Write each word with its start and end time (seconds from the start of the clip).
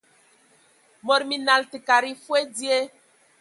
Mod 1.09 1.21
minal, 1.33 1.61
tə 1.71 1.77
kad 1.87 2.03
e 2.11 2.11
foe 2.25 2.41
dzie. 2.55 2.77